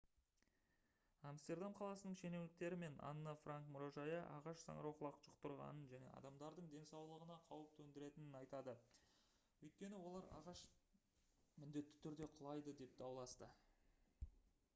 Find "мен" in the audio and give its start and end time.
2.83-2.95